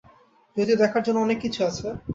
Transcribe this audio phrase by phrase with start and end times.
[0.57, 1.87] যদিও দেখার জন্য অনেক কিছু আছে।